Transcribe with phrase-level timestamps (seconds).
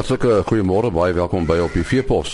[0.00, 2.30] Hartlike goeiemôre, baie welkom by op die Veepos.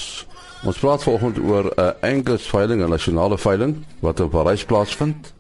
[0.71, 5.35] Ons praat vanoggend oor 'n uh, Angus veiling, 'n nasionale veiling wat in Parys plaasvind.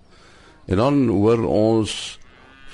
[0.66, 2.18] En dan hoor ons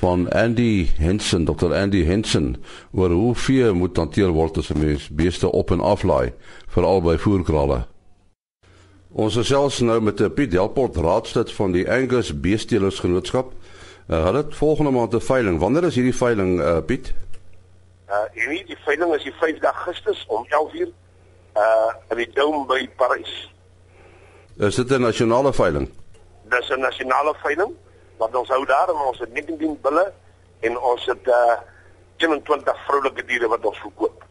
[0.01, 1.75] van Andy Henson, Dr.
[1.75, 2.57] Andy Henson,
[2.93, 6.33] oor hoe vee moet hanteer word as 'n mens beeste op en aflaai,
[6.69, 7.87] veral by voerkralle.
[9.13, 13.53] Ons is selfs nou met 'n Piet Delport raadslid van die Angus Beestelersgenootskap.
[14.09, 15.59] Uh, hulle het volgende maand 'n veiling.
[15.59, 17.13] Wanneer is hierdie veiling, uh, Piet?
[18.13, 20.91] Uh hierdie die veiling is die 5de Augustus om 11:00
[21.57, 23.33] uh in die Dome by Parys.
[24.57, 25.89] Is dit 'n nasionale veiling?
[26.43, 27.73] Dis 'n nasionale veiling
[28.19, 30.13] wat ons hou daar en ons het 19 bulle
[30.61, 31.57] en ons het uh
[32.17, 34.25] 21 vroulike diere wat ons verkoop.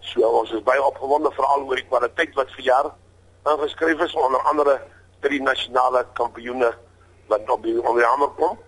[0.00, 2.92] So ons is baie opgewonde veral oor die kwaliteit wat vir jaar
[3.44, 4.80] ingeskryf is onder andere
[5.20, 6.74] drie nasionale kampioene
[7.26, 8.58] wat op die onder die hamer kom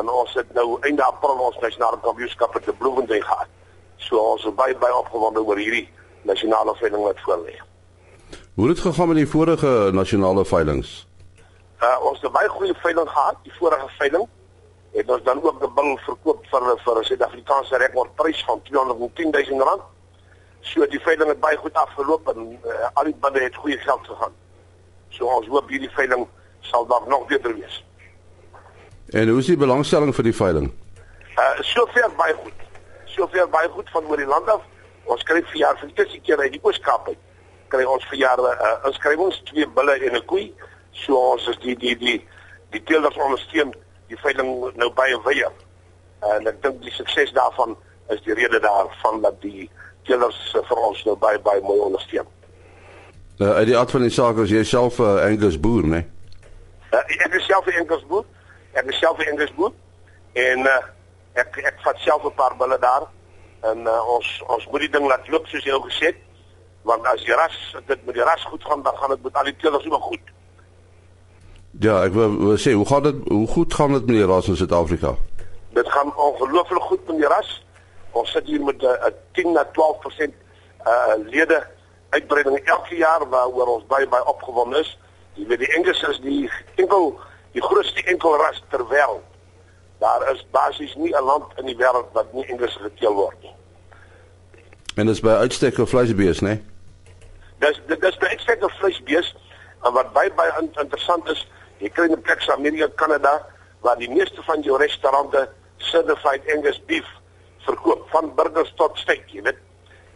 [0.00, 3.57] en ons het nou einde April ons nasionale kampioenskap te Bloemfontein gehad.
[3.98, 5.88] So ons is baie baie opgewonde oor hierdie
[6.22, 7.56] nasionale veiling wat voor lê.
[8.54, 11.06] Hoe het dit gegaan met die vorige nasionale veilings?
[11.82, 14.26] Uh ons het baie goeie veiling gehad, die vorige veiling.
[14.94, 19.64] Het ons dan ook 'n bil verkoop vir vir 'n Suid-Afrikaanse rekordprys van 210 000
[19.68, 19.82] rand.
[20.60, 24.06] So die veiling het baie goed afgeloop en uh, al die bande het goeie geld
[24.06, 24.32] gegaan.
[25.08, 26.26] So ons hoop hierdie veiling
[26.60, 27.84] sal dalk nog beter wees.
[29.08, 30.72] En hoe is die belangstelling vir die veiling?
[31.38, 32.67] Uh sover baie goed
[33.18, 34.62] sover baie goed van oor die land af.
[35.10, 37.20] Ons kry vir jaar vir die eerste keer uit die Ooskaap uit.
[37.72, 40.52] Kry ons vir jaar 'n uh, inskrywings twee bulle en 'n koei.
[40.92, 42.18] So ons is die die die
[42.70, 43.74] die teelers ondersteun
[44.08, 45.50] die veiling nou baie wye.
[46.20, 47.76] En ek dink die sukses daarvan
[48.08, 49.70] is die rede daarvan dat die
[50.04, 52.26] teelers uh, vir ons nou baie baie mooi ondersteun.
[53.38, 55.88] Nou uit die aard van die saak is jy self 'n uh, Angus boer, né?
[55.88, 56.06] Nee?
[56.92, 58.24] Uh, ek is self 'n Angus boer.
[58.72, 59.72] Ek is self 'n Angus boer.
[60.32, 60.82] En uh,
[61.34, 63.06] ek ek vat self 'n paar bulle daar
[63.60, 66.24] en uh, ons ons moet die ding laat loop soos jy al gesê het
[66.88, 69.48] want as die ras dit met die ras goed gaan dan gaan dit met al
[69.50, 70.34] die teelers ook goed.
[71.80, 74.48] Ja, ek wil, wil sê hoe gaan dit hoe goed gaan dit met die ras
[74.48, 75.14] in Suid-Afrika?
[75.76, 77.50] Dit gaan ongelooflik goed met die ras.
[78.16, 80.32] Ons sit hier met 'n uh, 10 na 12%
[80.86, 81.66] uh lede
[82.10, 84.98] uitbreiding elke jaar waaroor ons baie baie opgewonde is.
[85.34, 87.18] Jy weet die Engels is die enkel
[87.52, 89.37] die grootste enkel ras ter wêreld
[89.98, 93.54] daar is basies nie 'n land in die wêreld wat nie Engels geteel word nie.
[94.94, 96.62] En dis by uitstek 'n vleisbees, né?
[97.58, 99.34] Dis dit is by uitstek 'n vleisbees
[99.82, 101.46] en wat baie baie interessant is,
[101.78, 103.46] jy kry in plekke in Amerika, Kanada
[103.80, 107.06] waar die meeste van jou restaurante certified Angus beef
[107.58, 109.58] verkoop van burgers tot steak, jy weet.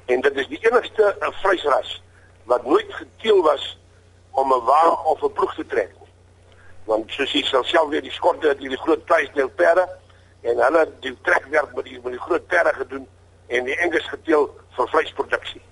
[0.06, 2.02] En dit is die enigste vleisras
[2.44, 3.78] wat nooit geteel was
[4.30, 6.01] om 'n wa of 'n ploeg te trek
[6.84, 9.86] want soos jy self weer die skorte het hierdie groot pleisdeel perde
[10.42, 13.06] en hulle die trekwerk met die met die groot perde gedoen
[13.46, 15.62] en die enges geteel vir vleisproduksie.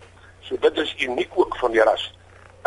[0.47, 2.11] So dit is uniek ook van die ras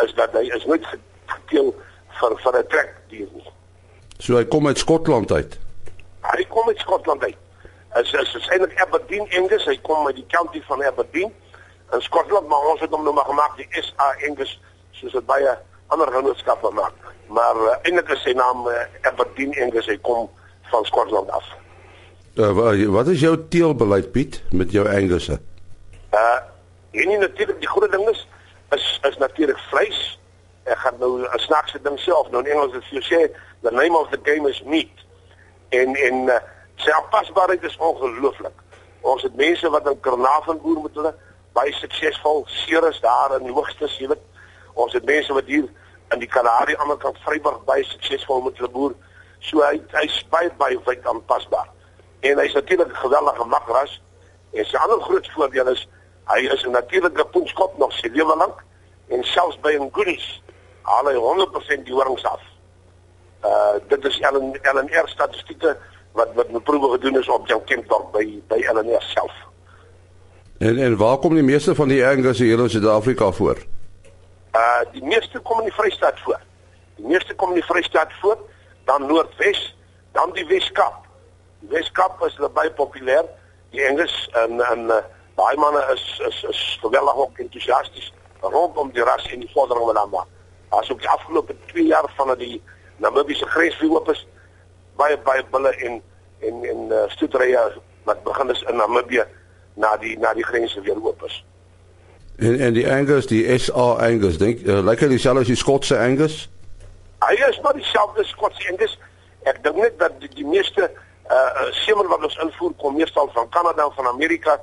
[0.02, 0.86] is dat hy is nooit
[1.26, 1.74] geteel
[2.20, 3.52] vir vir 'n trekdier nie.
[4.18, 5.58] So hy kom uit Skotland uit.
[6.22, 7.36] Hy kom uit Skotland uit.
[8.00, 11.32] Is is is eintlik Aberdeen Engus, hy kom uit die county van Aberdeen
[11.92, 14.60] in Skotland, maar ons het hom nou maar gemaak die SA Engus
[14.92, 15.58] soos dit baie
[15.88, 20.28] ander genootskappe maak maar uh, eintlik is sy naam uh, Aberdeen Angus hy kom
[20.70, 21.46] van Skotland af.
[22.34, 25.40] Uh, wat is jou teelbeleid Piet met jou Angusse?
[26.14, 26.40] Uh
[26.94, 28.20] en nie natuurlik die groot ding is
[28.70, 30.02] is is natuurlik vleis.
[30.70, 33.20] Ek gaan nou 'n snaakse ding self nou in Engels as jy sê
[33.62, 34.94] the name of the game is meat.
[35.68, 36.38] En en uh,
[36.76, 38.62] sy aanpasbaarheid is ongelooflik.
[39.00, 41.14] Ons het mense wat in Karnaval boer met hulle
[41.52, 44.22] baie suksesvol seer is daar in die hoogste, jy weet.
[44.74, 45.66] Ons het mense wat hier
[46.12, 48.94] in die Kalahari aan die kant Vryburg baie suksesvol met hulle boer.
[49.40, 51.68] So hy hy's baie baie wyd aanpasbaar.
[52.20, 54.00] En hy's natuurlik 'n geweldige makras.
[54.52, 55.88] En sy ander groot voordeel is
[56.26, 58.64] hy is 'n natuurlike poenskop nog sy lewe lank
[59.08, 60.42] en selfs by 'n goodies
[60.82, 62.40] haal hy 100% die horings af.
[63.44, 65.76] Uh dit is Ellen LNR statistieke
[66.12, 69.32] wat wat 'n proewe gedoen is op Jan Kempdorp by by LNR self.
[70.58, 73.56] En en waar kom die meeste van die Angus hier in Suid-Afrika voor?
[74.54, 76.40] Uh die meeste kom in die Vrystaat voor.
[76.96, 78.38] Die meeste kom in die Vrystaat voor,
[78.84, 79.76] dan Noordwes,
[80.12, 81.06] dan die Weskaap.
[81.58, 83.26] Die Weskaap is baie populêr.
[83.74, 85.00] Die Engels en en uh,
[85.34, 89.94] baie manne is is is geweldig ook entoesiasties rondom die ras en die vordering wat
[89.94, 90.30] daar maak.
[90.68, 92.62] As op die afgelope 2 jaar van die
[93.02, 94.26] Namibiese grens vir oop is
[95.00, 96.02] baie baie bulle en
[96.46, 97.64] en en uh, stoetrye
[98.04, 99.26] wat begin is in Namibië
[99.74, 101.42] na die na die grense weer oop is.
[102.36, 105.98] En en die Angus, die SA Angus, dink uh, lyk hy dieselfde as die Skotse
[105.98, 106.48] Angus?
[107.22, 108.96] Hy is maar dieselfde Skotse Angus.
[109.46, 110.90] Ek dink net dat die, die meeste
[111.30, 114.58] uh semer wat ons invoer kom meestal van Kanada en van Amerika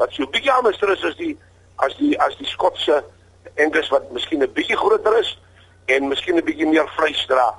[0.00, 1.34] wat so bietjie anders is as die
[1.84, 3.02] as die as die Skotse
[3.58, 5.34] Angus wat miskien 'n bietjie groter is
[5.86, 7.54] en miskien 'n bietjie meer vleis dra.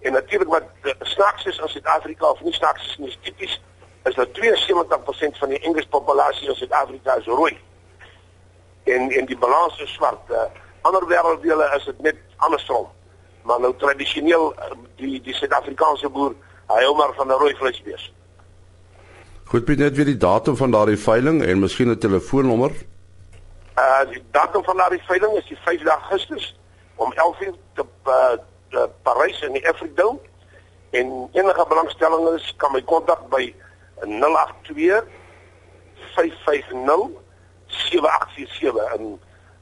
[0.00, 0.64] En natuurlik wat
[1.00, 3.60] snaaks is in Suid-Afrika of nie snaaks is nie, tipies
[4.04, 7.58] is dat 72% van die Angus populasie in Suid-Afrika is rooi.
[8.84, 10.30] En en die balans is swart.
[10.30, 10.46] Uh,
[10.82, 12.88] ander wêrelddele is dit net andersom.
[13.42, 16.34] Maar nou tradisioneel uh, die die Suid-Afrikaanse boer,
[16.70, 18.12] hy hou maar van 'n rooi vleisbees.
[19.44, 22.72] Goed, Piet, net weer die datum van daardie veiling en miskien 'n telefoonnommer.
[23.76, 26.56] Uh die datum van daardie veiling is die 5 Augustus
[26.96, 28.38] om 11:00 te uh,
[28.68, 30.18] te Parys in die Afrikdome.
[30.90, 33.54] En enige belangstelling is kan my kontak by
[34.00, 35.04] 082
[36.14, 37.08] 550
[37.70, 39.18] 7847 in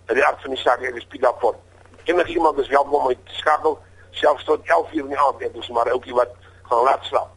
[0.08, 1.58] in die aard van die saak is Piet Laporte.
[2.05, 3.78] Enige iemand is welkom om my te skakel
[4.10, 6.32] selfs tot 11:00 in die aand, dit is maar ouetjie wat
[6.62, 7.28] gaan laat slaap.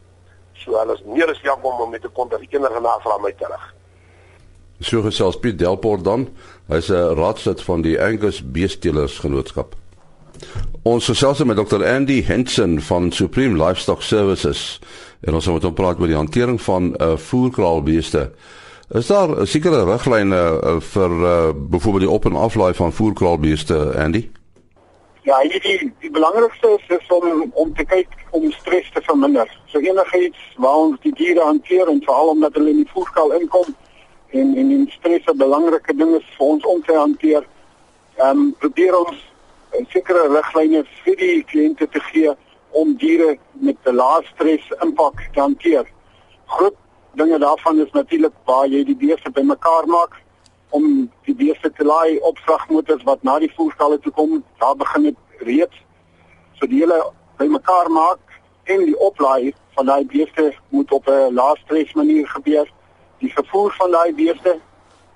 [0.52, 3.74] So hulle is meer as welkom om met 'n kontak enige navraag my te rig.
[4.80, 6.28] So gesels Piet Delport dan.
[6.68, 9.74] Hy's 'n raadslid van die Angus Beestelers Genootskap.
[10.82, 14.80] Ons gesels met Dr Andy Henson van Supreme Livestock Services
[15.20, 18.32] en ons moet praat oor die hantering van 'n uh, voerkraalbeeste.
[18.92, 24.30] Is daar sekere riglyne uh, vir uh, byvoorbeeld die op en aflaai van voerkraalbeeste Andy?
[25.22, 29.48] Ja, die die belangrikste is, is om om te kyk om stres te verminder.
[29.66, 33.72] So enigiets waar ons die diere hanteer en veral omdat hulle in die voerkraal inkom
[34.28, 37.48] en en die stres 'n belangrike ding is vir ons om te hanteer.
[38.20, 39.24] Ehm um, probeer ons
[39.88, 42.36] sekere riglyne vir die kliënte te gee
[42.70, 45.86] om diere met 'n lae stres impak te hanteer.
[46.46, 46.76] Groot
[47.14, 50.20] dinge daarvan is natuurlik waar jy die beeste bymekaar maak
[50.70, 55.02] om die beeste te laai op vragmotors wat na die voerstalle toe kom, daar begin
[55.02, 55.76] dit reeds.
[56.58, 56.98] So die hele
[57.36, 62.72] bymekaar maak en die oplaai van daai beeste moet op 'n lae stres manier gebeur.
[63.18, 64.60] Die vervoer van daai beeste,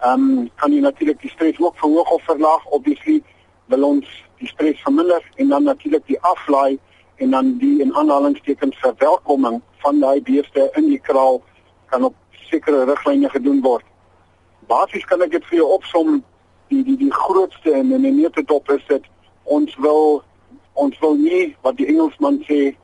[0.01, 3.23] ehm um, kan jy natuurlik die stres ook verhoog of verlaag obviously
[3.67, 4.07] wil ons
[4.39, 6.79] die stres verminder en dan natuurlik die aflaai
[7.17, 11.43] en dan die in aanhalingstekens verwelkoming van daai beeste in die kraal
[11.91, 12.15] kan op
[12.51, 13.85] sekere riglyne gedoen word.
[14.71, 16.23] Basies kan ek dit vir jou opsom
[16.71, 19.05] die die die grootste en in die neete top is dit
[19.45, 20.23] ons wil
[20.75, 22.75] ons wil nie wat die Engelsman sê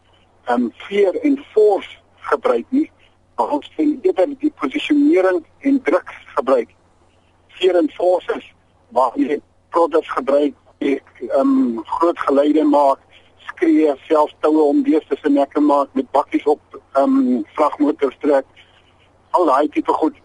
[0.52, 1.98] um fear and force
[2.30, 2.88] gebruik nie
[3.36, 6.68] maar ons wil eerder die posisionering en druk gebruik.
[7.58, 8.46] Fear and force is
[8.94, 9.40] waar jy
[9.74, 13.00] produkte gebruik ek um groot geleide maak
[13.48, 18.46] skree selfs toue om beeste se nekke maak met bakkies op um vragmotors trek
[19.32, 20.16] al daai tipe goed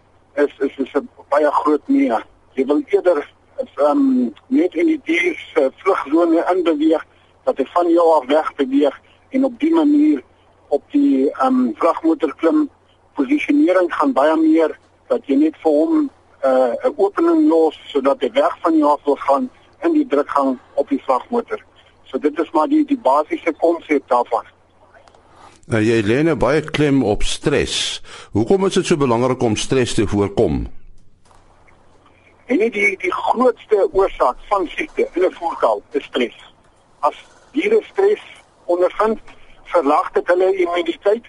[0.44, 2.20] is is is 'n baie groot nee.
[2.56, 3.20] Jy wil eerder
[3.64, 7.06] is um net in die dier se vlugsone inbeweeg
[7.44, 9.00] dat hy van jou af weg beweeg
[9.30, 10.24] en op die manier
[10.68, 12.70] op die um vragmotor klim.
[13.14, 14.78] Posisionering gaan baie meer
[15.08, 16.10] dat jy net vir hom 'n
[16.50, 19.50] uh, opening los sodat hy weg van jou af wil gaan
[19.84, 21.64] in die drukgang op die vragmotor.
[22.04, 24.46] So dit is maar die die basiese konsep daarvan.
[25.68, 28.00] Nou jy lê nou baie klem op stres.
[28.32, 30.62] Hoekom is dit so belangrik om stres te voorkom?
[32.48, 32.70] En die
[33.02, 36.38] die grootste oorsaak van siekte in 'n voerkraal is stres.
[37.00, 37.18] As
[37.52, 38.24] diere stres
[38.66, 39.20] ondervind,
[39.64, 41.26] verlaag dit hulle immuniteit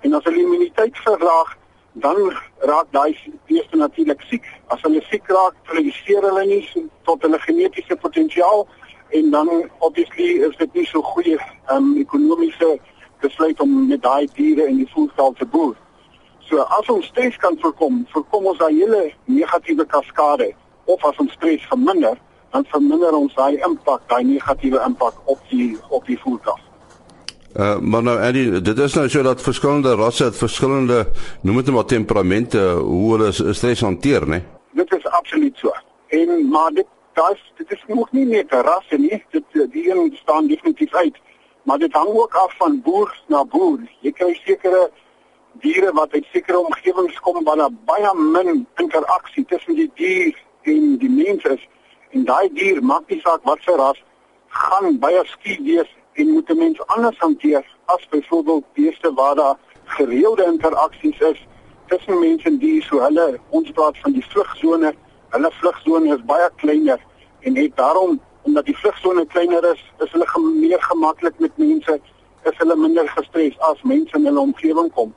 [0.00, 1.56] en as hulle immuniteit verlaag,
[1.92, 2.16] dan
[2.58, 4.46] raak daai beeste natuurlik siek.
[4.66, 8.68] As hulle siek raak, produseer hulle nie tot hulle genetiese potensiaal
[9.08, 11.38] en dan obviously is dit nie so goeie
[11.70, 12.78] um, ekonomiese
[13.20, 15.76] besluit om met daai diere in die voedsel te boer.
[16.48, 20.50] So as ons stres kan voorkom, voorkom ons daai hele negatiewe kaskade
[20.90, 22.18] of as ons stres verminder,
[22.50, 26.58] dan verminder ons daai impak, daai negatiewe impak op die op die voedsel.
[27.54, 31.04] Uh maar nou Eddie, dit is nou so dat verskillende rasse het verskillende
[31.42, 34.42] noem dit maar temperamente hoe hulle stres hanteer, né?
[34.78, 35.72] Dit is absoluut so.
[36.08, 40.18] En maar dit daas dit is nog nie net 'n ras nie, dit die een
[40.22, 41.16] staan definitief uit
[41.62, 43.80] maar dit hang ook af van boer na boer.
[44.00, 44.90] Jy kry sekere
[45.60, 50.96] diere wat uit sekere omgewings kom waar daar baie min interaksie tussen die dier en
[50.98, 51.66] die mens is.
[52.10, 53.98] En daai dier, maak nie saak wat se ras,
[54.48, 59.56] gaan baie skief wees en moet 'n mens anders hanteer as byvoorbeeld beeste waar daar
[59.84, 61.46] gereelde interaksies is
[61.86, 62.86] tussen mense en diere.
[62.86, 64.94] So hulle ons praat van die vlugsone.
[65.28, 67.00] Hulle vlugsone is baie kleiner
[67.40, 70.26] en het daarom omdat die vlugsone kleiner is, is hulle
[70.60, 71.98] meer gemaklik met mense,
[72.48, 75.12] is hulle minder gestres as mense in hulle omgewing kom.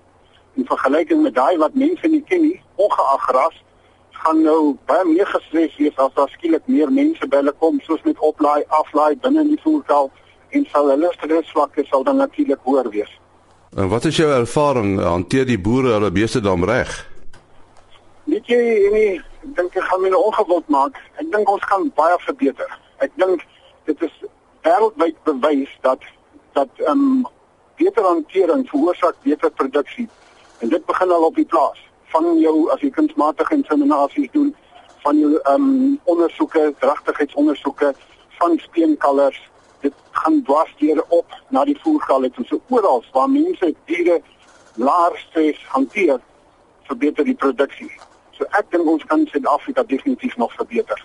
[0.55, 3.61] In vergelyking met daai wat mense nie ken nie, ongeag ras,
[4.23, 8.03] gaan nou baie meer gestres wees as daar skielik meer mense by hulle kom, soos
[8.07, 10.11] met oplaai, aflaai binne in die voertuig
[10.53, 13.15] en sal hulle stresvlakke sal dan natuurlik hoër wees.
[13.77, 16.93] En wat is jou ervaring hanteer die boere hulle beeste dan reg?
[18.33, 20.97] weet jy nie ek dink ek gaan my nou ongewild maak.
[21.19, 22.69] Ek dink ons kan baie verbeter.
[23.03, 23.43] Ek dink
[23.89, 24.19] dit is
[24.63, 26.03] wêreldwyd bewys dat
[26.57, 27.23] dat ehm um,
[27.75, 30.07] beter hantering veroorsaak beter produksie.
[30.59, 31.79] En dit begin al op die plaas.
[32.13, 34.53] Van jou as jy kunsmatige inseminasies doen,
[35.03, 37.93] van jou ehm um, ondersoeke, dragtigheidsondersoeke
[38.37, 39.41] van speenkalvers,
[39.81, 44.21] dit gaan dwars deur op na die voergaal en so oral waar mense diere
[44.75, 46.21] laer stres hanteer,
[46.87, 47.91] verbeter die produksie.
[48.37, 51.02] So ek dink ons kan Suid-Afrika definitief nog verbeter.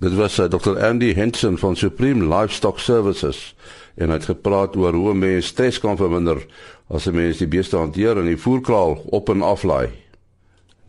[0.00, 0.78] Dit was uh, Dr.
[0.78, 3.54] Andy Henson van Supreme Livestock Services
[4.00, 6.40] en hy het gepraat oor hoe mense stres kan verminder
[6.88, 9.90] as 'n mens die beeste hanteer en die voerkraal op en aflaai.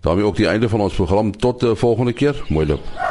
[0.01, 2.44] daarmee ook die einde van ons program tot die volgende keer.
[2.50, 3.11] Mooi loop.